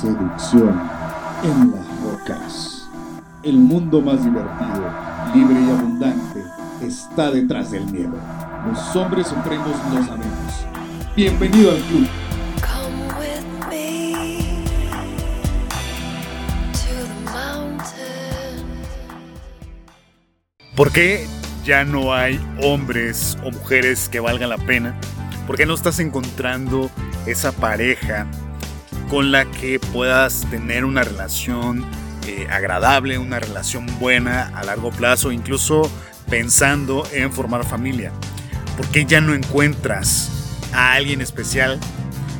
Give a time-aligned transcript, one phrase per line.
[0.00, 0.80] seducción
[1.42, 2.88] en las rocas.
[3.42, 4.90] El mundo más divertido,
[5.34, 6.42] libre y abundante
[6.82, 8.14] está detrás del miedo.
[8.66, 10.66] Los hombres supremos lo sabemos.
[11.14, 12.08] Bienvenido al club.
[12.62, 14.14] Come with me
[16.72, 18.64] to the mountain.
[20.76, 21.26] ¿Por qué
[21.62, 24.98] ya no hay hombres o mujeres que valgan la pena?
[25.46, 26.90] ¿Por qué no estás encontrando
[27.26, 28.26] esa pareja
[29.10, 31.84] con la que puedas tener una relación
[32.28, 35.90] eh, agradable, una relación buena a largo plazo, incluso
[36.30, 38.12] pensando en formar familia?
[38.76, 40.30] ¿Por qué ya no encuentras
[40.72, 41.80] a alguien especial?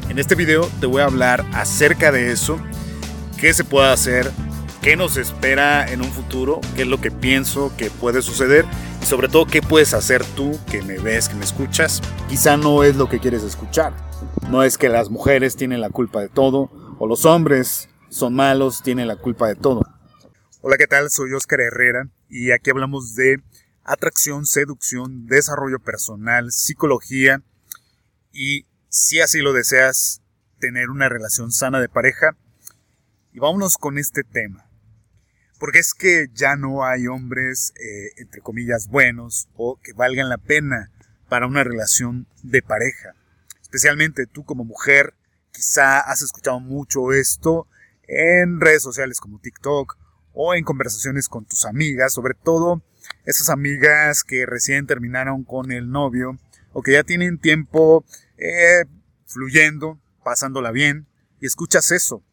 [0.09, 2.61] En este video te voy a hablar acerca de eso,
[3.37, 4.31] qué se puede hacer,
[4.81, 8.65] qué nos espera en un futuro, qué es lo que pienso que puede suceder
[9.03, 12.01] sobre todo qué puedes hacer tú que me ves, que me escuchas.
[12.29, 13.93] Quizá no es lo que quieres escuchar.
[14.51, 18.83] No es que las mujeres tienen la culpa de todo o los hombres son malos,
[18.83, 19.83] tienen la culpa de todo.
[20.61, 21.11] Hola, ¿qué tal?
[21.11, 23.43] Soy Oscar Herrera y aquí hablamos de
[23.85, 27.43] atracción, seducción, desarrollo personal, psicología
[28.33, 30.23] y si así lo deseas,
[30.59, 32.37] tener una relación sana de pareja.
[33.33, 34.70] Y vámonos con este tema.
[35.61, 40.39] Porque es que ya no hay hombres, eh, entre comillas, buenos o que valgan la
[40.39, 40.91] pena
[41.29, 43.15] para una relación de pareja.
[43.61, 45.15] Especialmente tú como mujer,
[45.53, 47.69] quizá has escuchado mucho esto
[48.09, 49.99] en redes sociales como TikTok
[50.33, 52.83] o en conversaciones con tus amigas, sobre todo
[53.27, 56.39] esas amigas que recién terminaron con el novio
[56.73, 58.07] o que ya tienen tiempo
[58.39, 58.87] eh,
[59.27, 61.07] fluyendo, pasándola bien,
[61.39, 62.25] y escuchas eso.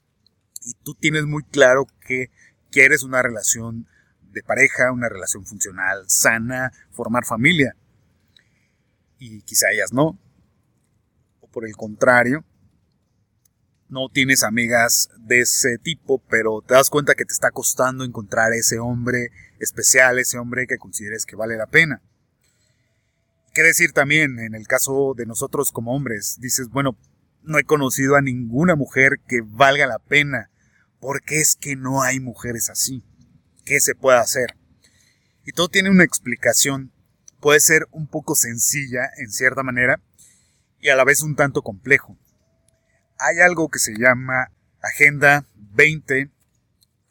[0.64, 2.32] Y tú tienes muy claro que
[2.78, 3.88] quieres una relación
[4.22, 7.76] de pareja, una relación funcional, sana, formar familia.
[9.18, 10.20] Y quizá ellas no.
[11.42, 12.46] O por el contrario,
[13.90, 18.54] no tienes amigas de ese tipo, pero te das cuenta que te está costando encontrar
[18.54, 22.04] ese hombre especial, ese hombre que consideres que vale la pena.
[23.56, 26.38] ¿Qué decir también en el caso de nosotros como hombres?
[26.40, 26.96] Dices, bueno,
[27.42, 30.52] no he conocido a ninguna mujer que valga la pena.
[31.00, 33.04] ¿Por qué es que no hay mujeres así?
[33.66, 34.56] ¿Qué se puede hacer?
[35.46, 36.92] Y todo tiene una explicación.
[37.40, 40.02] Puede ser un poco sencilla en cierta manera
[40.80, 42.18] y a la vez un tanto complejo.
[43.20, 46.32] Hay algo que se llama Agenda 20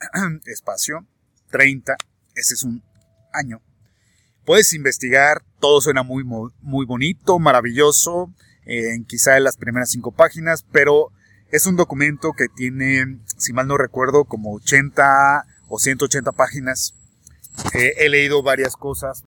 [0.46, 1.06] espacio
[1.50, 1.96] 30.
[2.34, 2.82] Ese es un
[3.32, 3.62] año
[4.46, 8.32] Puedes investigar, todo suena muy, muy bonito, maravilloso,
[8.64, 11.10] en quizá en las primeras cinco páginas, pero
[11.50, 16.94] es un documento que tiene, si mal no recuerdo, como 80 o 180 páginas.
[17.74, 19.24] Eh, he leído varias cosas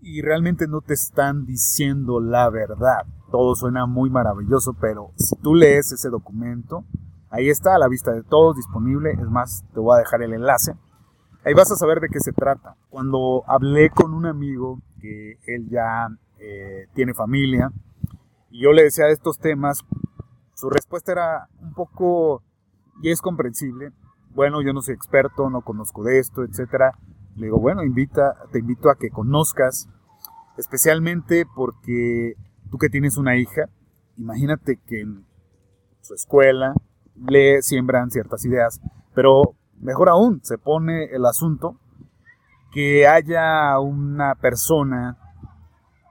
[0.00, 3.04] y realmente no te están diciendo la verdad.
[3.30, 6.84] Todo suena muy maravilloso, pero si tú lees ese documento,
[7.30, 9.12] ahí está a la vista de todos, disponible.
[9.12, 10.72] Es más, te voy a dejar el enlace
[11.46, 12.76] ahí vas a saber de qué se trata.
[12.90, 16.08] Cuando hablé con un amigo que él ya
[16.38, 17.70] eh, tiene familia
[18.50, 19.84] y yo le decía de estos temas,
[20.56, 22.42] su respuesta era un poco,
[23.00, 23.92] y es comprensible,
[24.30, 26.92] bueno, yo no soy experto, no conozco de esto, etc.
[27.36, 29.88] Le digo, bueno, invita, te invito a que conozcas,
[30.58, 32.34] especialmente porque
[32.70, 33.68] tú que tienes una hija,
[34.16, 35.24] imagínate que en
[36.00, 36.74] su escuela
[37.14, 38.80] le siembran ciertas ideas,
[39.14, 41.78] pero Mejor aún, se pone el asunto
[42.72, 45.18] que haya una persona,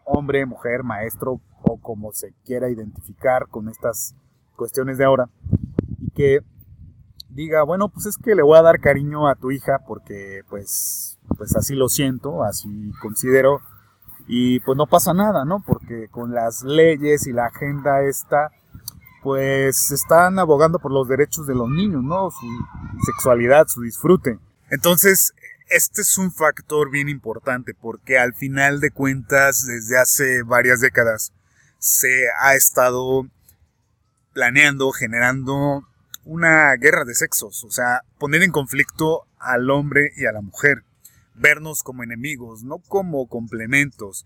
[0.06, 4.16] hombre, mujer, maestro o como se quiera identificar con estas
[4.56, 5.30] cuestiones de ahora,
[6.00, 6.40] y que
[7.30, 11.18] diga, bueno, pues es que le voy a dar cariño a tu hija porque pues,
[11.38, 13.62] pues así lo siento, así considero,
[14.28, 15.64] y pues no pasa nada, ¿no?
[15.66, 18.52] Porque con las leyes y la agenda esta,
[19.22, 22.32] pues están abogando por los derechos de los niños, ¿no?
[22.32, 22.48] Su
[23.06, 24.40] sexualidad, su disfrute.
[24.70, 25.34] Entonces,
[25.70, 31.34] este es un factor bien importante porque al final de cuentas, desde hace varias décadas,
[31.80, 33.28] se ha estado
[34.36, 35.88] planeando, generando
[36.26, 40.84] una guerra de sexos, o sea, poner en conflicto al hombre y a la mujer,
[41.36, 44.26] vernos como enemigos, no como complementos.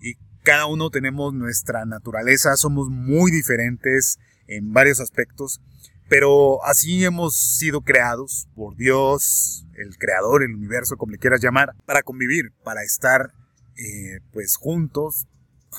[0.00, 0.14] Y
[0.44, 5.60] cada uno tenemos nuestra naturaleza, somos muy diferentes en varios aspectos,
[6.08, 11.74] pero así hemos sido creados por Dios, el creador, el universo, como le quieras llamar,
[11.86, 13.32] para convivir, para estar
[13.76, 15.26] eh, pues juntos.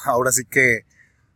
[0.04, 0.82] Ahora sí que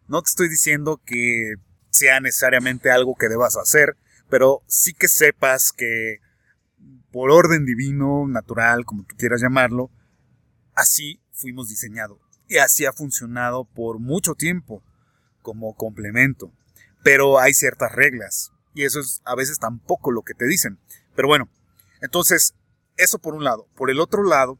[0.10, 1.56] no te estoy diciendo que
[1.96, 3.98] sea necesariamente algo que debas hacer,
[4.30, 6.20] pero sí que sepas que
[7.12, 9.90] por orden divino, natural, como tú quieras llamarlo,
[10.74, 14.84] así fuimos diseñados y así ha funcionado por mucho tiempo
[15.42, 16.52] como complemento.
[17.04, 20.80] Pero hay ciertas reglas Y eso es a veces tampoco lo que te dicen.
[21.16, 21.50] Pero bueno,
[22.02, 22.56] entonces,
[22.98, 23.68] eso por un lado.
[23.76, 24.60] Por el otro lado,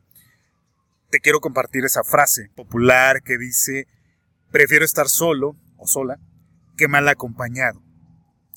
[1.10, 3.88] te quiero compartir esa frase popular que dice,
[4.52, 6.20] prefiero estar solo o sola
[6.76, 7.82] que mal acompañado.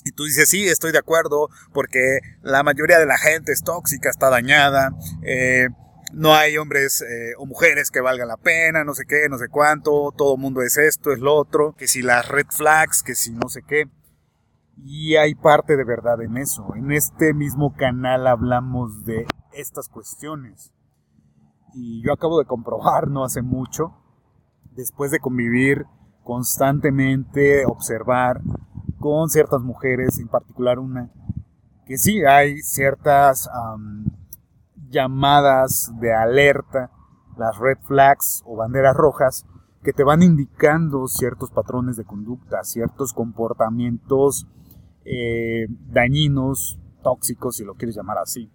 [0.05, 4.09] Y tú dices, sí, estoy de acuerdo, porque la mayoría de la gente es tóxica,
[4.09, 4.91] está dañada,
[5.23, 5.69] eh,
[6.13, 9.49] no hay hombres eh, o mujeres que valgan la pena, no sé qué, no sé
[9.49, 13.33] cuánto, todo mundo es esto, es lo otro, que si las red flags, que si
[13.33, 13.85] no sé qué.
[14.85, 16.75] Y hay parte de verdad en eso.
[16.77, 20.73] En este mismo canal hablamos de estas cuestiones.
[21.75, 23.93] Y yo acabo de comprobar no hace mucho,
[24.73, 25.85] después de convivir
[26.29, 28.43] constantemente, observar
[29.01, 31.11] con ciertas mujeres, en particular una,
[31.87, 33.49] que sí hay ciertas
[34.91, 36.91] llamadas de alerta,
[37.39, 39.47] las red flags o banderas rojas,
[39.83, 44.47] que te van indicando ciertos patrones de conducta, ciertos comportamientos
[45.07, 48.53] eh, dañinos, tóxicos, si lo quieres llamar así,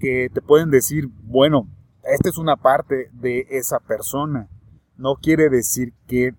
[0.00, 1.68] que te pueden decir, bueno,
[2.02, 4.48] esta es una parte de esa persona.
[4.96, 6.34] No quiere decir que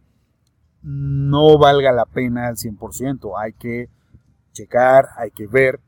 [0.85, 3.33] no valga la pena al 100%.
[3.37, 3.89] Hay que
[4.53, 5.79] checar, hay que ver,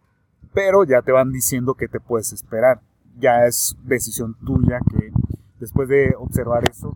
[0.53, 2.81] pero ya te van diciendo que te puedes esperar.
[3.19, 5.11] Ya es decisión tuya que
[5.59, 6.93] después de observar eso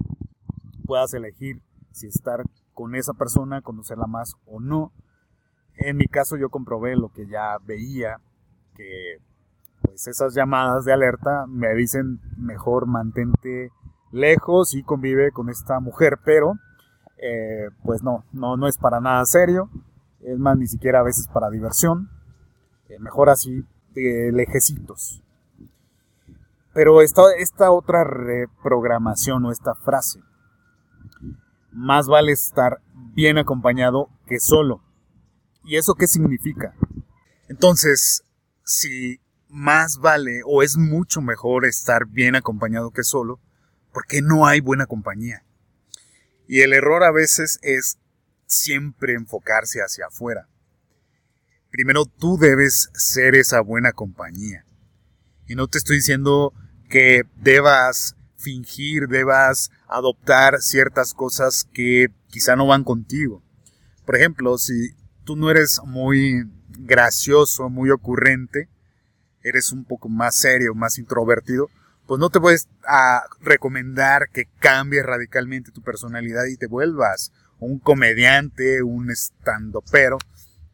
[0.86, 1.62] puedas elegir
[1.92, 2.44] si estar
[2.74, 4.92] con esa persona, conocerla más o no.
[5.76, 8.20] En mi caso yo comprobé lo que ya veía,
[8.76, 9.18] que
[9.84, 13.72] pues esas llamadas de alerta me dicen mejor mantente
[14.12, 16.54] lejos y convive con esta mujer, pero
[17.22, 19.70] eh, pues no, no, no es para nada serio,
[20.22, 22.10] es más, ni siquiera a veces para diversión,
[22.90, 23.64] eh, mejor así
[23.94, 25.24] de lejecitos.
[26.74, 30.22] Pero esta, esta otra reprogramación o esta frase,
[31.72, 32.82] más vale estar
[33.14, 34.82] bien acompañado que solo.
[35.64, 36.74] ¿Y eso qué significa?
[37.48, 38.24] Entonces,
[38.64, 43.40] si más vale o es mucho mejor estar bien acompañado que solo,
[43.94, 45.44] porque no hay buena compañía.
[46.52, 47.98] Y el error a veces es
[48.46, 50.50] siempre enfocarse hacia afuera.
[51.70, 54.66] Primero tú debes ser esa buena compañía.
[55.48, 56.54] Y no te estoy diciendo
[56.90, 63.42] que debas fingir, debas adoptar ciertas cosas que quizá no van contigo.
[64.06, 64.94] Por ejemplo, si
[65.24, 68.68] tú no eres muy gracioso, muy ocurrente,
[69.42, 71.70] eres un poco más serio, más introvertido,
[72.12, 77.80] pues no te puedes a recomendar que cambies radicalmente tu personalidad y te vuelvas un
[77.80, 79.08] comediante, un
[79.94, 80.18] pero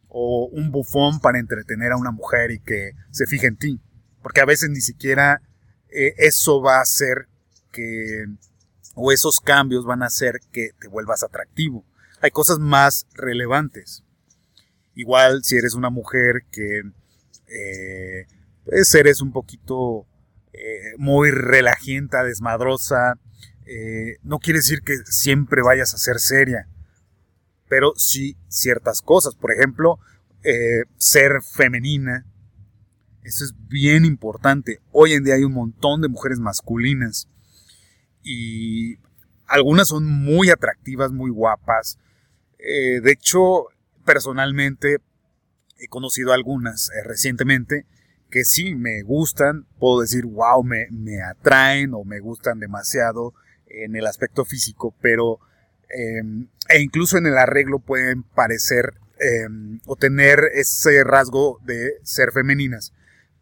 [0.07, 3.79] o un bufón para entretener a una mujer y que se fije en ti.
[4.23, 5.43] Porque a veces ni siquiera
[5.89, 7.27] eh, eso va a hacer
[7.71, 8.25] que,
[8.95, 11.85] o esos cambios van a hacer que te vuelvas atractivo.
[12.19, 14.03] Hay cosas más relevantes.
[14.95, 16.81] Igual si eres una mujer que
[17.45, 18.25] eh,
[18.65, 20.07] pues eres un poquito
[20.59, 23.19] eh, muy relajienta, desmadrosa.
[23.67, 26.67] Eh, no quiere decir que siempre vayas a ser seria,
[27.69, 29.35] pero sí ciertas cosas.
[29.35, 29.99] Por ejemplo,
[30.43, 32.25] eh, ser femenina.
[33.23, 34.79] Eso es bien importante.
[34.91, 37.29] Hoy en día hay un montón de mujeres masculinas
[38.23, 38.97] y
[39.45, 41.99] algunas son muy atractivas, muy guapas.
[42.57, 43.67] de hecho,
[44.05, 44.97] personalmente
[45.77, 47.85] he conocido algunas recientemente
[48.29, 53.33] que sí me gustan, puedo decir, wow, me, me atraen o me gustan demasiado
[53.67, 55.39] en el aspecto físico, pero
[55.89, 62.31] em, e incluso en el arreglo pueden parecer em, o tener ese rasgo de ser
[62.31, 62.93] femeninas.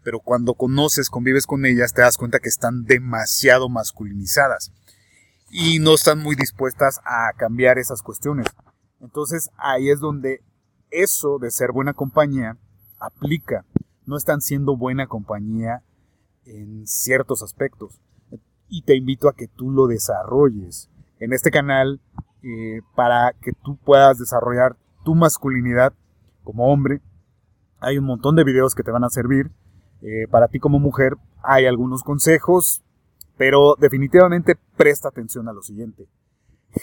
[0.04, 4.72] Pero cuando conoces, convives con ellas, te das cuenta que están demasiado masculinizadas
[5.50, 8.46] y no están muy dispuestas a cambiar esas cuestiones.
[9.02, 10.42] Entonces ahí es donde
[10.92, 12.58] eso de ser buena compañía
[13.00, 13.66] aplica
[14.06, 15.84] no están siendo buena compañía
[16.46, 18.00] en ciertos aspectos.
[18.68, 22.02] Y te invito a que tú lo desarrolles en este canal
[22.44, 25.94] eh, para que tú puedas desarrollar tu masculinidad
[26.44, 27.02] como hombre.
[27.80, 29.52] Hay un montón de videos que te van a servir.
[30.02, 32.84] Eh, para ti como mujer hay algunos consejos,
[33.38, 36.08] pero definitivamente presta atención a lo siguiente.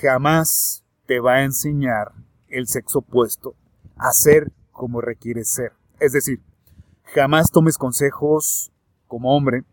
[0.01, 2.13] Jamás te va a enseñar
[2.49, 3.55] el sexo opuesto
[3.97, 5.73] a ser como requieres ser.
[6.01, 6.41] Es decir,
[7.05, 8.73] Jamás tomes consejos
[9.07, 9.65] como hombre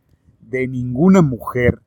[0.41, 1.81] de ninguna mujer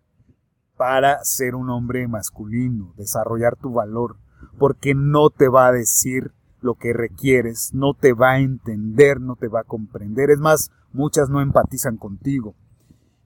[0.76, 4.16] para ser un hombre masculino, desarrollar tu valor,
[4.58, 9.36] porque no te va a decir lo que requieres, no te va a entender, no
[9.36, 10.30] te va a comprender.
[10.30, 12.54] Es más, muchas no empatizan contigo.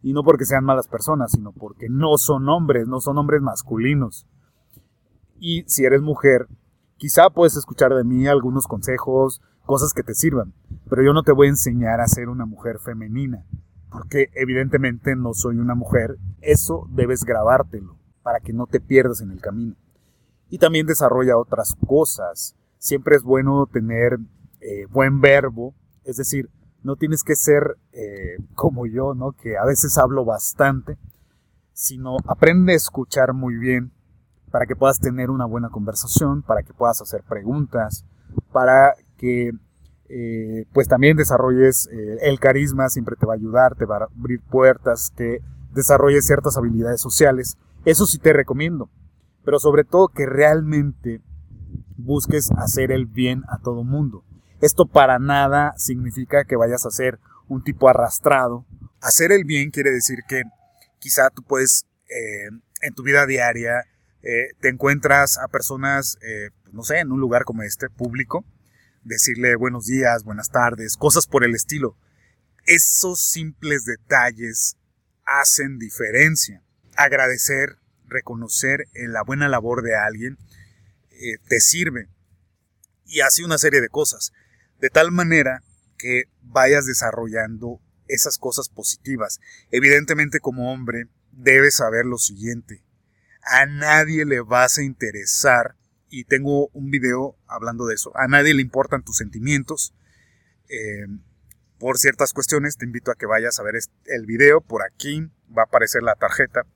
[0.03, 4.27] Y no porque sean malas personas, sino porque no son hombres, no son hombres masculinos.
[5.39, 6.49] Y si eres mujer,
[6.97, 10.55] quizá puedes escuchar de mí algunos consejos, cosas que te sirvan.
[10.89, 13.45] Pero yo no te voy a enseñar a ser una mujer femenina,
[13.91, 16.17] porque evidentemente no soy una mujer.
[16.41, 19.75] Eso debes grabártelo para que no te pierdas en el camino.
[20.49, 22.57] Y también desarrolla otras cosas.
[22.79, 24.19] Siempre es bueno tener
[24.61, 26.49] eh, buen verbo, es decir,
[26.83, 29.33] no tienes que ser eh, como yo, ¿no?
[29.33, 30.99] Que a veces hablo bastante,
[31.73, 33.93] sino aprende a escuchar muy bien
[34.51, 38.05] para que puedas tener una buena conversación, para que puedas hacer preguntas,
[38.53, 39.53] para que
[40.09, 44.09] eh, pues también desarrolles eh, el carisma, siempre te va a ayudar, te va a
[44.17, 45.41] abrir puertas, que
[45.73, 47.57] desarrolles ciertas habilidades sociales.
[47.85, 48.89] Eso sí te recomiendo,
[49.45, 51.21] pero sobre todo que realmente
[51.97, 54.25] busques hacer el bien a todo mundo.
[54.61, 57.19] Esto para nada significa que vayas a ser
[57.49, 58.65] un tipo arrastrado.
[59.01, 60.43] Hacer el bien quiere decir que
[61.01, 62.49] quizá tú puedes eh,
[62.83, 63.83] en tu vida diaria
[64.61, 66.19] te encuentras a personas,
[66.73, 68.45] no sé, en un lugar como este, público,
[69.07, 71.97] decirle buenos días, buenas tardes, cosas por el estilo.
[72.67, 74.77] Esos simples detalles
[75.25, 76.63] hacen diferencia.
[76.97, 80.39] Agradecer, reconocer la buena labor de alguien
[81.11, 82.09] eh, te sirve.
[83.05, 84.33] Y así una serie de cosas.
[84.81, 85.63] De tal manera
[85.97, 89.41] que vayas desarrollando esas cosas positivas.
[89.71, 92.83] Evidentemente como hombre debes saber lo siguiente.
[93.43, 95.77] A nadie le vas a interesar
[96.11, 98.13] y tengo un video hablando de eso.
[98.17, 99.95] A nadie le importan tus sentimientos.
[100.69, 101.07] Eh,
[101.79, 103.75] por ciertas cuestiones, te invito a que vayas a ver
[104.07, 104.61] el video.
[104.61, 106.67] Por aquí va a aparecer la tarjeta.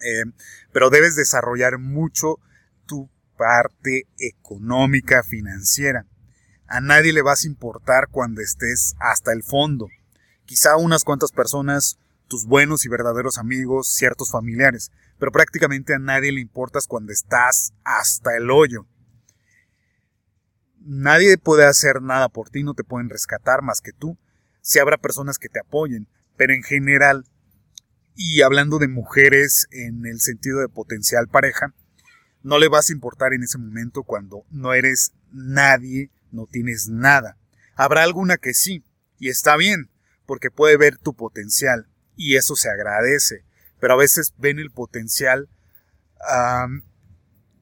[0.00, 0.24] Eh,
[0.72, 2.38] pero debes desarrollar mucho
[2.86, 6.06] tu parte económica, financiera.
[6.66, 9.88] A nadie le vas a importar cuando estés hasta el fondo.
[10.44, 11.98] Quizá unas cuantas personas,
[12.28, 17.72] tus buenos y verdaderos amigos, ciertos familiares pero prácticamente a nadie le importas cuando estás
[17.84, 18.86] hasta el hoyo.
[20.80, 24.18] Nadie puede hacer nada por ti, no te pueden rescatar más que tú.
[24.60, 27.24] Si habrá personas que te apoyen, pero en general,
[28.14, 31.74] y hablando de mujeres en el sentido de potencial pareja,
[32.42, 37.36] no le vas a importar en ese momento cuando no eres nadie, no tienes nada.
[37.74, 38.84] Habrá alguna que sí,
[39.18, 39.90] y está bien,
[40.26, 43.44] porque puede ver tu potencial, y eso se agradece
[43.80, 45.48] pero a veces ven el potencial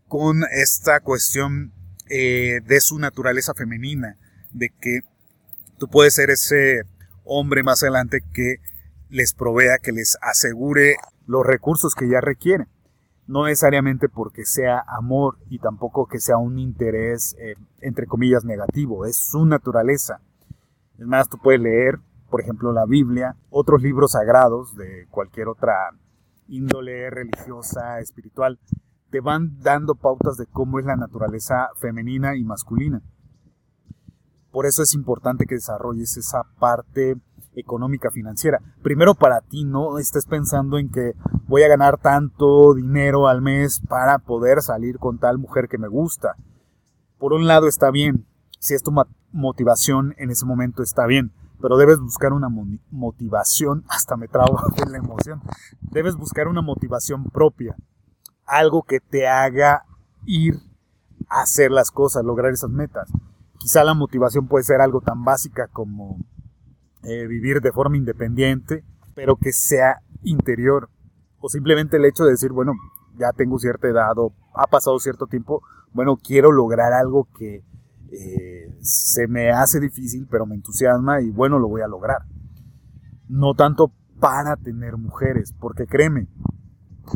[0.09, 1.73] con esta cuestión
[2.09, 4.17] eh, de su naturaleza femenina,
[4.53, 5.01] de que
[5.79, 6.83] tú puedes ser ese
[7.25, 8.57] hombre más adelante que
[9.09, 12.69] les provea, que les asegure los recursos que ya requieren.
[13.27, 19.07] No necesariamente porque sea amor y tampoco que sea un interés, eh, entre comillas, negativo,
[19.07, 20.21] es su naturaleza.
[20.99, 25.73] Es más, tú puedes leer, por ejemplo, la Biblia, otros libros sagrados de cualquier otra
[26.49, 28.59] índole religiosa, espiritual,
[29.11, 33.03] te van dando pautas de cómo es la naturaleza femenina y masculina.
[34.51, 37.17] Por eso es importante que desarrolles esa parte
[37.55, 38.61] económica financiera.
[38.83, 41.15] Primero para ti, no estés pensando en que
[41.47, 45.89] voy a ganar tanto dinero al mes para poder salir con tal mujer que me
[45.89, 46.37] gusta.
[47.19, 48.27] Por un lado está bien,
[48.59, 48.93] si es tu
[49.33, 51.33] motivación en ese momento está bien,
[51.65, 52.51] pero debes buscar una
[52.91, 55.41] motivación, hasta me trabo de la emoción,
[55.81, 57.75] debes buscar una motivación propia,
[58.45, 59.87] algo que te haga
[60.27, 60.59] ir
[61.27, 63.11] a hacer las cosas, lograr esas metas.
[63.57, 66.19] Quizá la motivación puede ser algo tan básica como
[67.03, 70.91] eh, vivir de forma independiente, pero que sea interior.
[71.41, 72.75] O simplemente el hecho de decir, bueno,
[73.17, 75.63] ya tengo cierta edad o ha pasado cierto tiempo,
[75.95, 77.65] bueno, quiero lograr algo que
[78.15, 82.23] eh, se me hace difícil, pero me entusiasma y bueno, lo voy a lograr.
[83.29, 86.29] No tanto para tener mujeres, porque créeme,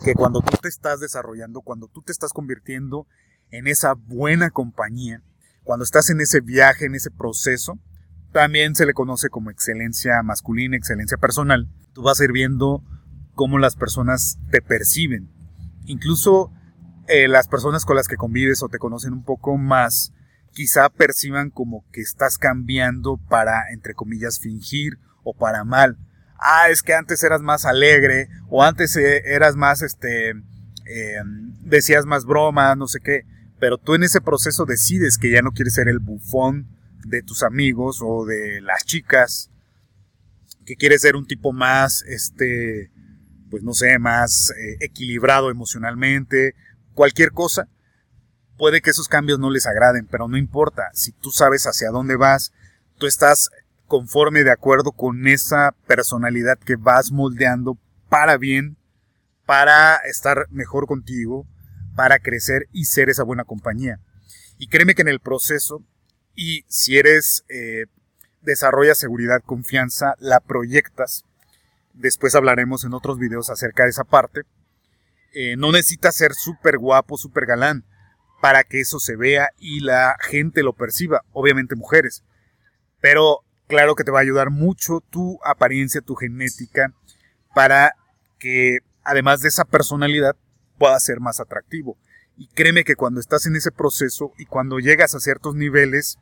[0.05, 3.07] que cuando tú te estás desarrollando, cuando tú te estás convirtiendo
[3.51, 5.23] en esa buena compañía,
[5.65, 7.79] cuando estás en ese viaje, en ese proceso,
[8.33, 11.69] también se le conoce como excelencia masculina, excelencia personal.
[11.93, 12.83] Tú vas a ir viendo
[13.35, 15.31] cómo las personas te perciben.
[15.85, 16.53] Incluso
[17.07, 20.13] eh, las personas con las que convives o te conocen un poco más,
[20.53, 25.99] quizá perciban como que estás cambiando para, entre comillas, fingir o para mal.
[26.39, 32.07] Ah, es que antes eras más alegre o antes eh, eras más, este, em, decías
[32.07, 33.25] más bromas, no sé qué.
[33.59, 36.69] Pero tú en ese proceso decides que ya no quieres ser el bufón
[37.05, 39.51] de tus amigos o de las chicas,
[40.65, 42.91] que quieres ser un tipo más, este,
[43.51, 46.55] pues no sé, más eh, equilibrado emocionalmente,
[46.95, 47.69] cualquier cosa
[48.59, 50.91] Puede que esos cambios no les agraden, pero no importa.
[50.93, 52.53] Si tú sabes hacia dónde vas,
[52.99, 53.51] tú estás
[53.87, 58.77] conforme de acuerdo con esa personalidad que vas moldeando para bien,
[59.47, 61.47] para estar mejor contigo,
[61.95, 64.01] para crecer y ser esa buena compañía.
[64.59, 65.85] Y créeme que en el proceso
[66.35, 67.87] Y si eres, eh,
[68.95, 71.25] seguridad, confianza, la proyectas.
[71.95, 74.43] Después hablaremos en otros videos acerca de esa parte.
[75.33, 77.85] Eh, no necesitas ser súper guapo, súper galán
[78.41, 81.23] para que eso se vea y la gente lo perciba.
[81.33, 82.25] Obviamente mujeres.
[83.01, 86.93] Pero claro que te va a ayudar mucho tu apariencia, tu genética,
[87.55, 87.93] para
[88.39, 90.37] que además de esa personalidad
[90.79, 91.97] pueda ser más atractivo.
[92.37, 96.19] Y créeme que cuando estás en ese proceso y cuando llegas a ciertos niveles,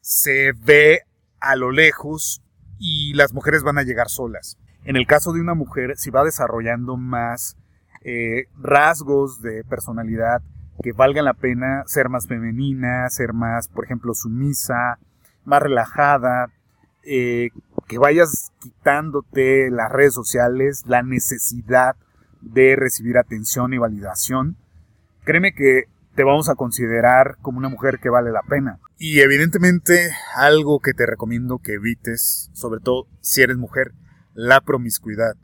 [0.00, 1.02] se ve
[1.38, 2.42] a lo lejos
[2.78, 4.58] y las mujeres van a llegar solas.
[4.84, 7.56] En el caso de una mujer, si va desarrollando más
[8.02, 10.42] eh, rasgos de personalidad
[10.82, 14.98] que valgan la pena ser más femenina, ser más, por ejemplo, sumisa,
[15.44, 16.50] más relajada,
[17.04, 17.50] eh,
[17.88, 21.96] que vayas quitándote las redes sociales, la necesidad
[22.40, 24.56] de recibir atención y validación,
[25.24, 25.84] créeme que
[26.14, 28.78] te vamos a considerar como una mujer que vale la pena.
[28.98, 33.92] Y evidentemente algo que te recomiendo que evites, sobre todo si eres mujer,
[34.34, 35.34] la promiscuidad.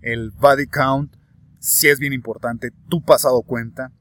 [0.00, 1.14] El body count
[1.58, 3.92] sí es bien importante, tu pasado cuenta,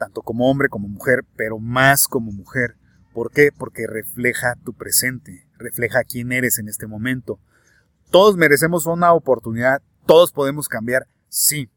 [0.00, 2.74] tanto como hombre como mujer, pero más como mujer.
[3.12, 3.50] ¿Por qué?
[3.56, 7.38] Porque refleja tu presente, refleja quién eres en este momento.
[8.10, 11.68] Todos merecemos una oportunidad, todos podemos cambiar, sí,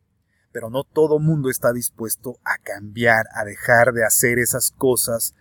[0.53, 5.35] pero no todo mundo está dispuesto a cambiar, a dejar de hacer esas cosas,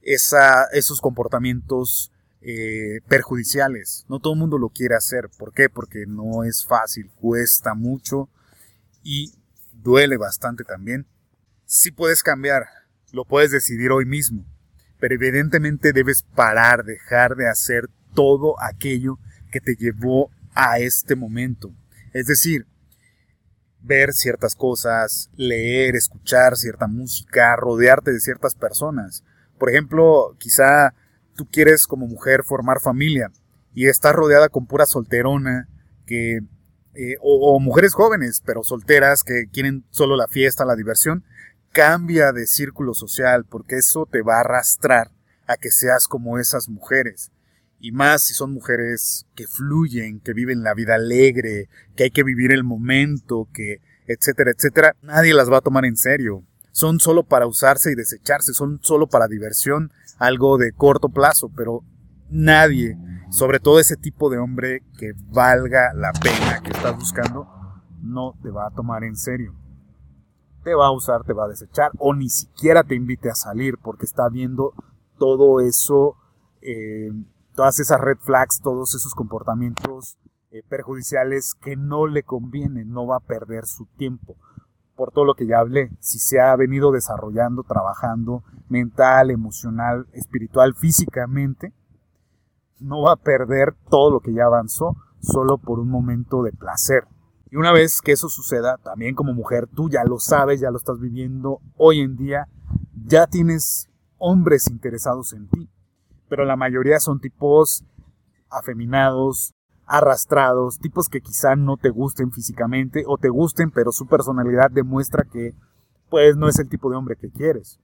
[0.00, 4.06] esos comportamientos eh, perjudiciales.
[4.08, 5.28] No todo mundo lo quiere hacer.
[5.38, 5.68] ¿Por qué?
[5.68, 8.30] Porque no es fácil, cuesta mucho
[9.02, 9.32] y
[9.72, 11.06] duele bastante también.
[11.74, 12.66] Si puedes cambiar,
[13.12, 14.44] lo puedes decidir hoy mismo,
[15.00, 19.18] pero evidentemente debes parar, dejar de hacer todo aquello
[19.50, 21.72] que te llevó a este momento.
[22.12, 22.66] Es decir,
[23.80, 29.24] ver ciertas cosas, leer, escuchar cierta música, rodearte de ciertas personas.
[29.58, 30.92] Por ejemplo, quizá
[31.34, 33.32] tú quieres como mujer formar familia
[33.72, 35.70] y estás rodeada con pura solterona
[36.04, 36.40] que
[36.94, 41.24] eh, o, o, mujeres jóvenes pero solteras que quieren solo la fiesta, la diversión,
[41.72, 45.10] cambia de círculo social porque eso te va a arrastrar
[45.46, 47.32] a que seas como esas mujeres
[47.82, 52.22] y más si son mujeres que fluyen, que viven la vida alegre, que hay que
[52.22, 56.44] vivir el momento, que etcétera, etcétera, nadie las va a tomar en serio.
[56.70, 61.82] Son solo para usarse y desecharse, son solo para diversión, algo de corto plazo, pero
[62.30, 62.96] nadie,
[63.30, 67.48] sobre todo ese tipo de hombre que valga la pena que estás buscando,
[68.00, 69.56] no te va a tomar en serio.
[70.62, 73.78] Te va a usar, te va a desechar o ni siquiera te invite a salir
[73.78, 74.74] porque está viendo
[75.18, 76.16] todo eso
[76.60, 77.10] eh,
[77.54, 80.16] todas esas red flags, todos esos comportamientos
[80.50, 84.36] eh, perjudiciales que no le convienen, no va a perder su tiempo.
[84.94, 90.74] Por todo lo que ya hablé, si se ha venido desarrollando, trabajando mental, emocional, espiritual,
[90.74, 91.72] físicamente,
[92.78, 97.04] no va a perder todo lo que ya avanzó solo por un momento de placer.
[97.52, 100.78] Y una vez que eso suceda, también como mujer, tú ya lo sabes, ya lo
[100.78, 102.48] estás viviendo hoy en día,
[103.06, 103.88] ya tienes
[104.18, 105.68] hombres interesados en ti
[106.32, 107.84] pero la mayoría son tipos
[108.48, 114.70] afeminados, arrastrados, tipos que quizá no te gusten físicamente o te gusten, pero su personalidad
[114.70, 115.54] demuestra que
[116.08, 117.80] pues no es el tipo de hombre que quieres.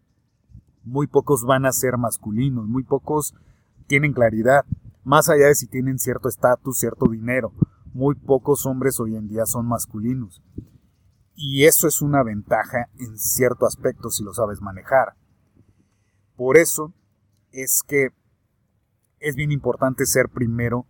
[0.83, 3.35] Muy pocos van a ser masculinos, muy pocos
[3.87, 4.65] tienen claridad,
[5.05, 7.53] más allá de si tienen cierto estatus, cierto dinero.
[7.99, 10.41] Muy pocos hombres hoy en día son masculinos.
[11.35, 15.17] Y eso es una ventaja en cierto aspecto si lo sabes manejar.
[16.37, 16.95] Por eso
[17.51, 18.11] es que
[19.19, 20.87] es bien importante ser primero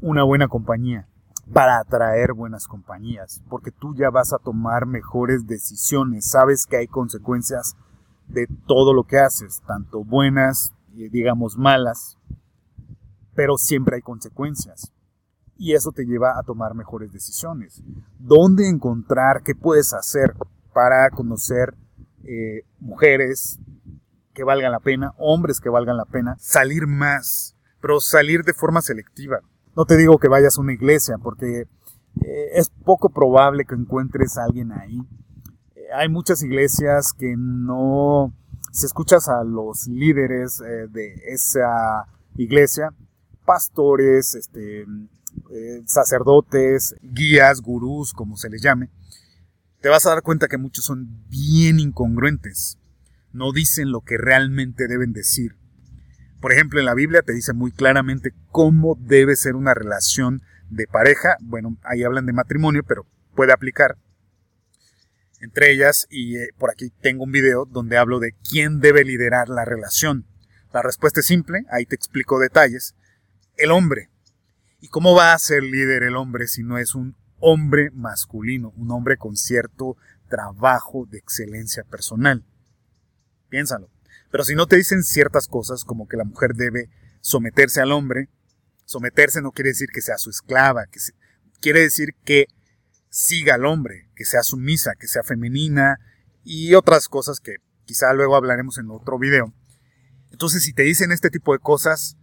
[0.00, 1.06] una buena compañía
[1.52, 6.86] para atraer buenas compañías, porque tú ya vas a tomar mejores decisiones, sabes que hay
[6.86, 7.76] consecuencias
[8.26, 12.16] de todo lo que haces, tanto buenas y digamos malas,
[13.34, 14.94] pero siempre hay consecuencias.
[15.58, 17.82] Y eso te lleva a tomar mejores decisiones.
[18.18, 20.34] ¿Dónde encontrar qué puedes hacer
[20.72, 21.74] para conocer
[22.22, 23.58] eh, mujeres
[24.32, 28.82] que valgan la pena, hombres que valgan la pena, salir más pero salir de forma
[28.82, 29.40] selectiva.
[29.76, 34.36] No te digo que vayas a una iglesia, porque eh, es poco probable que encuentres
[34.36, 34.98] a alguien ahí.
[35.74, 38.32] Eh, hay muchas iglesias que no...
[38.72, 42.92] Si escuchas a los líderes de esa iglesia,
[43.46, 44.84] pastores, este,
[45.86, 48.90] sacerdotes, guías, gurús, como se les llame,
[49.80, 52.78] te vas a dar cuenta que muchos son bien incongruentes.
[53.32, 55.56] No dicen lo que realmente deben decir.
[56.40, 60.86] Por ejemplo, en la Biblia te dice muy claramente cómo debe ser una relación de
[60.86, 61.36] pareja.
[61.40, 63.96] Bueno, ahí hablan de matrimonio, pero puede aplicar
[65.40, 66.06] entre ellas.
[66.10, 70.26] Y eh, por aquí tengo un video donde hablo de quién debe liderar la relación.
[70.72, 72.94] La respuesta es simple, ahí te explico detalles.
[73.56, 74.10] El hombre.
[74.80, 78.90] ¿Y cómo va a ser líder el hombre si no es un hombre masculino, un
[78.92, 79.96] hombre con cierto
[80.28, 82.44] trabajo de excelencia personal?
[83.48, 83.90] Piénsalo.
[84.30, 88.28] Pero si no te dicen ciertas cosas como que la mujer debe someterse al hombre,
[88.84, 91.00] someterse no quiere decir que sea su esclava, que
[91.60, 92.46] quiere decir que
[93.10, 95.98] siga al hombre, que sea sumisa, que sea femenina
[96.44, 99.52] y otras cosas que quizá luego hablaremos en otro video.
[100.30, 102.17] Entonces, si te dicen este tipo de cosas,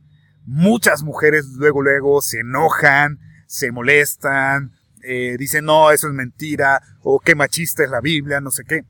[0.46, 7.20] muchas mujeres luego, luego se enojan, se molestan, eh, dicen, no, eso es mentira, o
[7.20, 8.84] qué machista es la Biblia, no sé qué.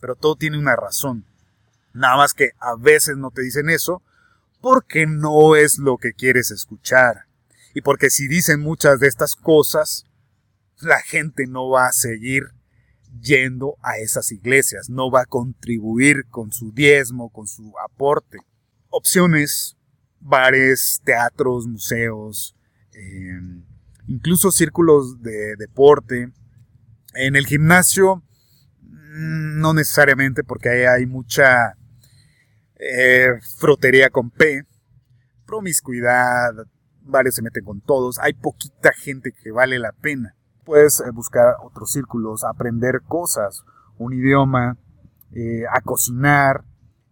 [0.00, 1.24] Pero todo tiene una razón.
[1.92, 4.02] Nada más que a veces no te dicen eso
[4.60, 7.26] porque no es lo que quieres escuchar.
[7.74, 10.04] Y porque si dicen muchas de estas cosas,
[10.80, 12.44] la gente no va a seguir
[13.20, 18.38] yendo a esas iglesias, no va a contribuir con su diezmo, con su aporte.
[18.90, 19.77] Opciones,
[20.20, 22.56] bares, teatros, museos,
[22.92, 23.64] em,
[24.06, 26.32] incluso círculos de deporte.
[27.14, 28.22] En el gimnasio,
[28.82, 31.74] mm, no necesariamente porque ahí hay mucha
[32.80, 34.62] eh, frotería con P,
[35.44, 36.52] promiscuidad,
[37.00, 40.36] varios se meten con todos, hay poquita gente que vale la pena.
[40.64, 43.64] Puedes eh, buscar otros círculos, aprender cosas,
[43.96, 44.76] un idioma,
[45.32, 46.64] eh, a cocinar,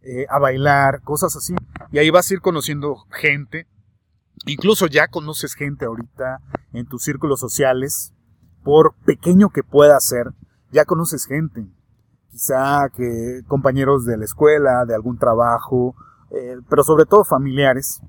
[0.07, 1.55] eh, a bailar, cosas así.
[1.91, 3.67] Y ahí vas a ir conociendo gente.
[4.47, 6.41] Incluso ya conoces gente ahorita
[6.73, 8.13] en tus círculos sociales,
[8.63, 10.33] por pequeño que pueda ser,
[10.71, 11.67] ya conoces gente.
[12.31, 15.95] Quizá que compañeros de la escuela, de algún trabajo,
[16.69, 18.01] pero sobre todo familiares.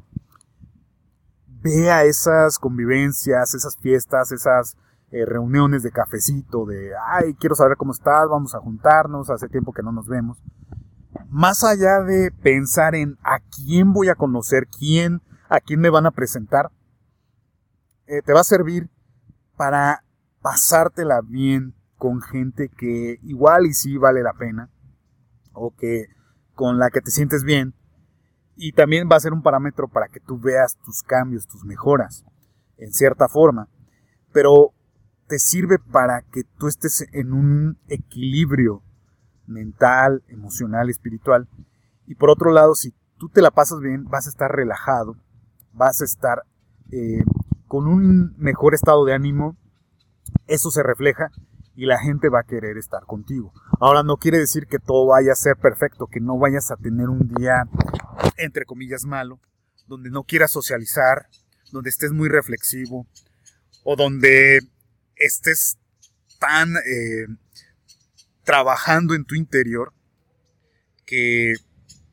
[1.62, 4.77] Vea esas convivencias, esas fiestas, esas
[5.12, 9.73] eh, reuniones de cafecito, de, ay, quiero saber cómo estás, vamos a juntarnos, hace tiempo
[9.73, 10.38] que no nos vemos.
[11.30, 16.06] Más allá de pensar en a quién voy a conocer, quién, a quién me van
[16.06, 16.71] a presentar,
[18.06, 18.89] eh, te va a servir
[19.56, 20.03] para
[20.41, 24.69] pasártela bien con gente que igual y sí vale la pena,
[25.53, 26.06] o que
[26.53, 27.73] con la que te sientes bien,
[28.56, 32.25] y también va a ser un parámetro para que tú veas tus cambios, tus mejoras,
[32.77, 33.69] en cierta forma.
[34.32, 34.73] Pero
[35.27, 38.84] te sirve para que tú estés en un equilibrio
[39.47, 41.47] mental, emocional, espiritual.
[42.05, 45.15] Y por otro lado, si tú te la pasas bien, vas a estar relajado,
[45.73, 46.43] vas a estar
[46.91, 47.23] eh,
[47.67, 49.57] con un mejor estado de ánimo,
[50.47, 51.31] eso se refleja
[51.75, 53.53] y la gente va a querer estar contigo.
[53.79, 57.10] Ahora no quiere decir que todo vaya a ser perfecto, que no vayas a tener
[57.10, 57.65] un día,
[58.38, 59.39] entre comillas, malo,
[59.88, 61.27] donde no quieras socializar,
[61.71, 63.05] donde estés muy reflexivo,
[63.83, 64.60] o donde
[65.15, 65.77] estés
[66.39, 67.27] tan eh,
[68.47, 69.93] trabajando en tu interior
[71.05, 71.53] que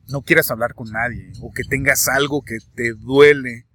[0.09, 3.65] no quieras hablar con nadie o que tengas algo que te duele,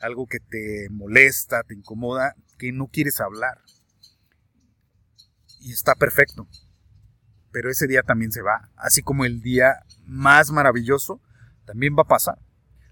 [0.00, 3.60] algo que te molesta, te incomoda, que no quieres hablar.
[5.60, 6.48] Y está perfecto.
[7.52, 8.70] Pero ese día también se va.
[8.74, 11.20] Así como el día más maravilloso
[11.66, 12.38] también va a pasar.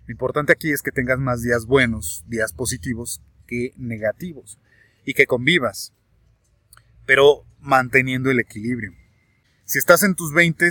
[0.04, 4.58] Lo importante aquí es que tengas más días buenos, días positivos que negativos
[5.06, 5.94] y que convivas,
[7.10, 8.92] pero manteniendo el equilibrio.
[9.64, 10.70] Si estás en tus 20,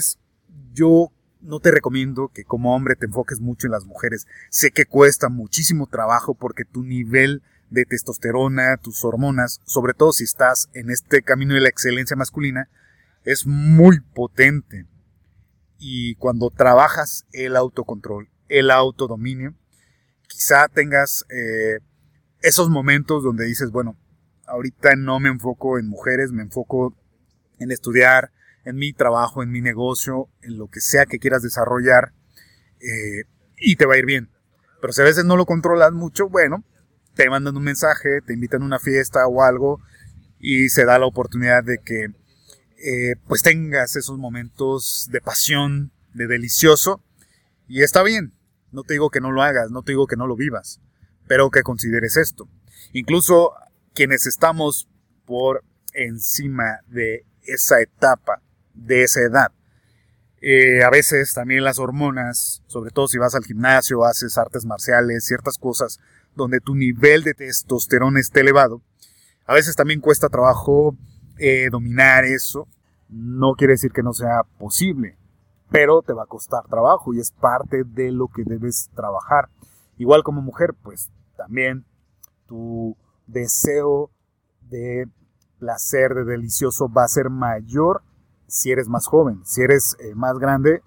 [0.72, 4.26] yo no te recomiendo que como hombre te enfoques mucho en las mujeres.
[4.50, 10.24] Sé que cuesta muchísimo trabajo porque tu nivel de testosterona, tus hormonas, sobre todo si
[10.24, 12.70] estás en este camino de la excelencia masculina,
[13.26, 14.86] es muy potente.
[15.78, 19.56] Y cuando trabajas el autocontrol, el autodominio,
[20.30, 21.80] quizá tengas eh,
[22.42, 23.98] esos momentos donde dices, bueno,
[24.50, 26.96] ahorita no me enfoco en mujeres, me enfoco
[27.60, 28.32] en estudiar,
[28.66, 32.14] en mi trabajo, en mi negocio, en lo que sea que quieras desarrollar
[32.80, 33.24] eh,
[33.58, 34.30] y te va a ir bien.
[34.82, 36.64] Pero si a veces no lo controlas mucho, bueno,
[37.16, 39.82] te mandan un mensaje, te invitan a una fiesta o algo
[40.40, 42.08] y se da la oportunidad de que
[42.82, 47.04] eh, pues tengas esos momentos de pasión, de delicioso
[47.68, 48.34] y está bien.
[48.72, 50.80] No te digo que no lo hagas, no te digo que no lo vivas,
[51.28, 52.48] pero que consideres esto.
[52.94, 53.54] Incluso
[54.00, 54.88] quienes estamos
[55.26, 58.42] por encima de esa etapa,
[58.74, 59.52] de esa edad.
[60.40, 65.26] Eh, a veces también las hormonas, sobre todo si vas al gimnasio, haces artes marciales,
[65.26, 66.00] ciertas cosas
[66.34, 68.82] donde tu nivel de testosterona esté elevado,
[69.46, 70.96] a veces también cuesta trabajo
[71.38, 72.70] eh, dominar eso.
[73.10, 75.18] No quiere decir que no sea posible,
[75.70, 79.50] pero te va a costar trabajo y es parte de lo que debes trabajar.
[79.98, 81.84] Igual como mujer, pues también
[82.48, 82.96] tu
[83.32, 84.12] deseo
[84.70, 85.08] de
[85.60, 88.02] placer, de delicioso, va a ser mayor
[88.48, 89.42] si eres más joven.
[89.46, 90.82] Si eres eh, más grande,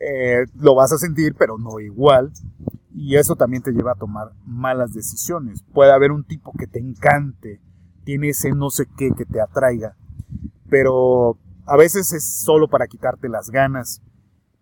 [0.00, 2.32] eh, lo vas a sentir, pero no igual.
[2.92, 5.62] Y eso también te lleva a tomar malas decisiones.
[5.72, 7.60] Puede haber un tipo que te encante,
[8.04, 9.96] tiene ese no sé qué que te atraiga,
[10.68, 14.02] pero a veces es solo para quitarte las ganas.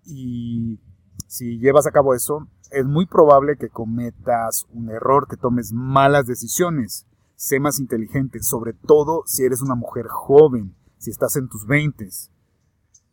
[0.04, 0.78] Y
[1.26, 6.26] si llevas a cabo eso, es muy probable que cometas un error, que tomes malas
[6.26, 7.06] decisiones.
[7.34, 12.08] Sé más inteligente, sobre todo si eres una mujer joven, si estás en tus 20.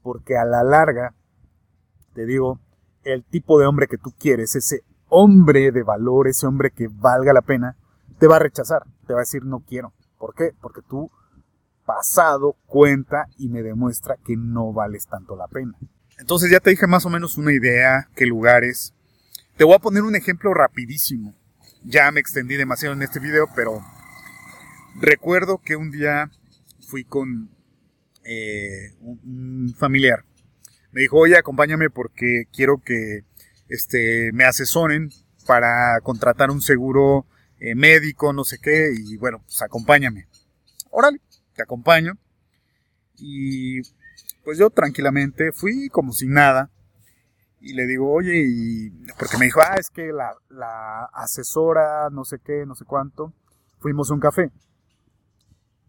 [0.01, 1.13] Porque a la larga,
[2.13, 2.59] te digo,
[3.03, 7.33] el tipo de hombre que tú quieres, ese hombre de valor, ese hombre que valga
[7.33, 7.77] la pena,
[8.17, 9.93] te va a rechazar, te va a decir no quiero.
[10.17, 10.53] ¿Por qué?
[10.59, 11.11] Porque tu
[11.85, 15.77] pasado cuenta y me demuestra que no vales tanto la pena.
[16.17, 18.93] Entonces ya te dije más o menos una idea, qué lugares.
[19.57, 21.33] Te voy a poner un ejemplo rapidísimo.
[21.83, 23.81] Ya me extendí demasiado en este video, pero
[24.99, 26.29] recuerdo que un día
[26.89, 27.49] fui con
[28.25, 30.25] eh, un familiar.
[30.91, 33.23] Me dijo, oye, acompáñame porque quiero que
[33.69, 35.09] este, me asesoren
[35.47, 37.25] para contratar un seguro
[37.59, 40.27] eh, médico, no sé qué, y bueno, pues acompáñame.
[40.89, 41.21] Órale,
[41.53, 42.17] te acompaño.
[43.17, 43.81] Y
[44.43, 46.71] pues yo tranquilamente fui como sin nada.
[47.65, 52.37] Y le digo, oye, y porque me dijo, ah, es que la, asesora, no sé
[52.37, 53.33] qué, no sé cuánto,
[53.79, 54.51] fuimos a un café.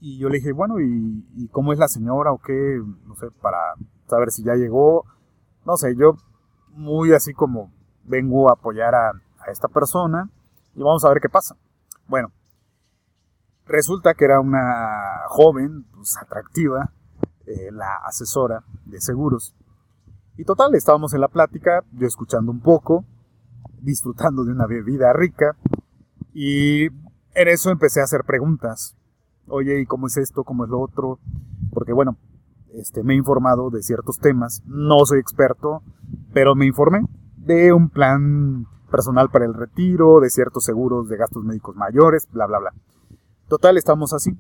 [0.00, 2.80] Y yo le dije, bueno, ¿y, ¿y, cómo es la señora o qué?
[3.04, 3.58] No sé, para
[4.08, 5.04] saber si ya llegó.
[5.66, 6.16] No sé, yo
[6.70, 7.70] muy así como
[8.04, 9.12] vengo a apoyar a,
[9.48, 10.30] esta persona
[10.74, 11.56] y vamos a ver qué pasa.
[12.08, 12.32] Bueno,
[13.66, 16.90] resulta que era una joven, pues atractiva,
[17.44, 19.54] eh, la asesora de seguros.
[20.38, 23.04] Y total, estábamos en la plática, yo escuchando un poco,
[23.80, 25.56] disfrutando de una bebida rica,
[26.34, 28.96] y en eso empecé a hacer preguntas.
[29.48, 30.44] Oye, ¿y cómo es esto?
[30.44, 31.18] ¿Cómo es lo otro?
[31.72, 32.18] Porque bueno,
[32.74, 35.82] este, me he informado de ciertos temas, no soy experto,
[36.34, 37.00] pero me informé
[37.36, 42.46] de un plan personal para el retiro, de ciertos seguros de gastos médicos mayores, bla,
[42.46, 42.74] bla, bla.
[43.48, 44.36] Total, estamos así.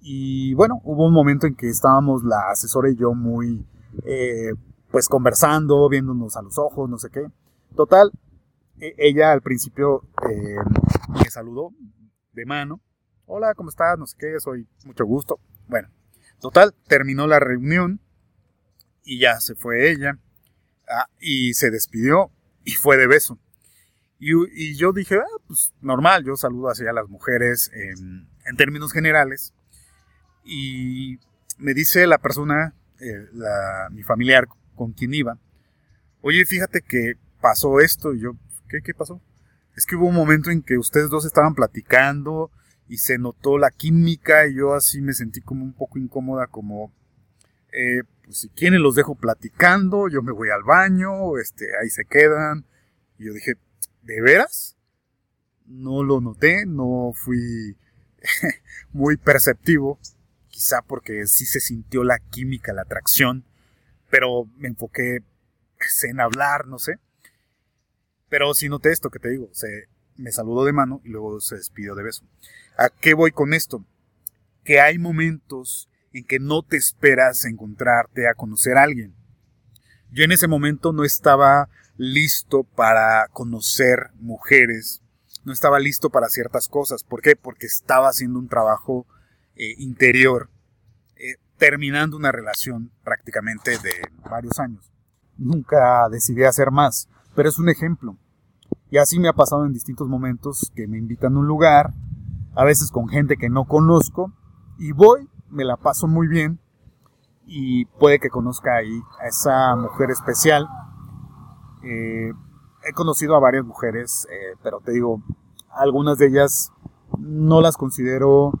[0.00, 3.66] Y bueno, hubo un momento en que estábamos la asesora y yo muy,
[4.04, 4.52] eh,
[4.90, 7.26] pues conversando, viéndonos a los ojos, no sé qué.
[7.74, 8.10] Total,
[8.80, 10.56] e, ella al principio eh,
[11.08, 11.72] me saludó
[12.32, 12.80] de mano.
[13.26, 13.98] Hola, ¿cómo estás?
[13.98, 15.40] No sé qué, soy mucho gusto.
[15.66, 15.88] Bueno,
[16.40, 18.00] total, terminó la reunión
[19.04, 20.18] y ya se fue ella.
[20.88, 22.30] Ah, y se despidió
[22.64, 23.38] y fue de beso.
[24.20, 28.92] Y, yo dije, ah, pues normal, yo saludo así a las mujeres en, en términos
[28.92, 29.54] generales.
[30.44, 31.18] Y
[31.58, 33.28] me dice la persona, eh,
[33.90, 35.38] mi familiar con quien iba,
[36.20, 38.14] oye, fíjate que pasó esto.
[38.14, 38.36] Y yo,
[38.68, 39.20] ¿qué, ¿qué pasó?
[39.76, 42.50] Es que hubo un momento en que ustedes dos estaban platicando
[42.88, 46.92] y se notó la química y yo así me sentí como un poco incómoda, como,
[47.72, 52.04] eh, pues si quieren los dejo platicando, yo me voy al baño, este, ahí se
[52.04, 52.64] quedan.
[53.18, 53.56] Y yo dije,
[54.02, 54.76] ¿de veras?
[55.66, 57.76] No lo noté, no fui
[58.92, 59.98] muy perceptivo
[60.58, 63.44] quizá porque sí se sintió la química, la atracción,
[64.10, 65.18] pero me enfoqué
[66.02, 66.98] en hablar, no sé.
[68.28, 71.54] Pero sí noté esto que te digo, se me saludó de mano y luego se
[71.54, 72.24] despidió de beso.
[72.76, 73.84] ¿A qué voy con esto?
[74.64, 79.14] Que hay momentos en que no te esperas encontrarte a conocer a alguien.
[80.10, 85.02] Yo en ese momento no estaba listo para conocer mujeres,
[85.44, 87.04] no estaba listo para ciertas cosas.
[87.04, 87.36] ¿Por qué?
[87.36, 89.06] Porque estaba haciendo un trabajo
[89.60, 90.48] eh, interior,
[91.16, 93.90] eh, terminando una relación prácticamente de
[94.30, 94.92] varios años.
[95.36, 98.16] Nunca decidí hacer más, pero es un ejemplo.
[98.88, 101.92] Y así me ha pasado en distintos momentos que me invitan a un lugar,
[102.54, 104.32] a veces con gente que no conozco,
[104.78, 106.60] y voy, me la paso muy bien,
[107.44, 110.68] y puede que conozca ahí a esa mujer especial.
[111.82, 112.32] Eh,
[112.88, 114.28] he conocido a varias mujeres,
[114.62, 115.20] pero te digo,
[115.70, 116.72] algunas de ellas
[117.18, 118.52] no las considero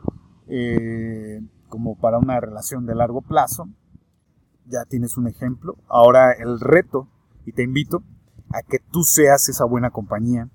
[0.48, 3.68] eh, como para una relación de largo plazo.
[4.66, 5.76] Ya tienes un ejemplo.
[5.88, 7.08] Ahora el reto,
[7.46, 8.02] y te invito
[8.50, 10.48] a que tú seas esa buena compañía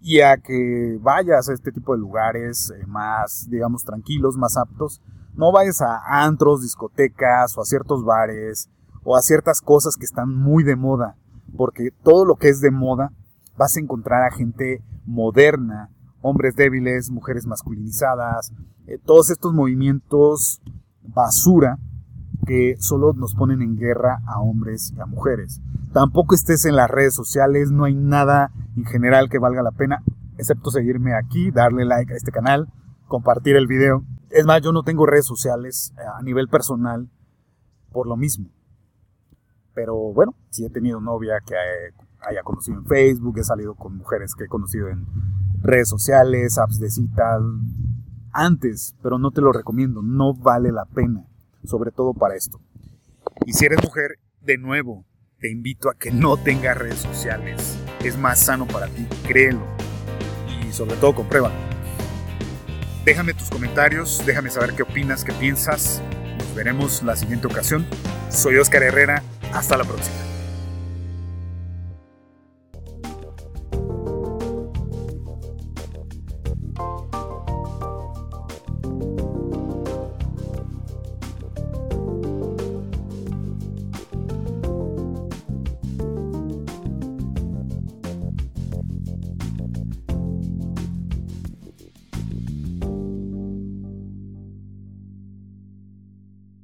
[0.00, 5.00] y a que vayas a este tipo de lugares eh, más, digamos, tranquilos, más aptos.
[5.34, 8.68] No vayas a antros, discotecas o a ciertos bares
[9.04, 11.16] o a ciertas cosas que están muy de moda,
[11.56, 13.12] porque todo lo que es de moda
[13.56, 15.90] vas a encontrar a gente moderna,
[16.22, 18.52] hombres débiles, mujeres masculinizadas,
[18.86, 20.60] eh, todos estos movimientos
[21.02, 21.78] basura
[22.46, 25.60] que solo nos ponen en guerra a hombres y a mujeres.
[25.92, 30.02] Tampoco estés en las redes sociales, no hay nada en general que valga la pena,
[30.38, 32.72] excepto seguirme aquí, darle like a este canal,
[33.06, 34.04] compartir el video.
[34.30, 37.10] Es más, yo no tengo redes sociales eh, a nivel personal
[37.92, 38.48] por lo mismo.
[39.74, 41.54] Pero bueno, si he tenido novia que
[42.26, 45.06] haya conocido en Facebook, he salido con mujeres que he conocido en
[45.62, 47.42] redes sociales, apps de citas,
[48.32, 51.26] antes, pero no te lo recomiendo, no vale la pena,
[51.64, 52.60] sobre todo para esto.
[53.46, 55.04] Y si eres mujer, de nuevo,
[55.40, 57.78] te invito a que no tengas redes sociales.
[58.04, 59.62] Es más sano para ti, créelo.
[60.66, 61.54] Y sobre todo compruébalo.
[63.04, 66.02] Déjame tus comentarios, déjame saber qué opinas, qué piensas.
[66.38, 67.86] Nos veremos la siguiente ocasión.
[68.30, 70.37] Soy Oscar Herrera, hasta la próxima.